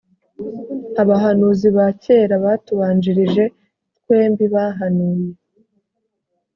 [1.01, 3.43] abahanuzi ba kera batubanjirije
[3.99, 5.29] twembi bahanuye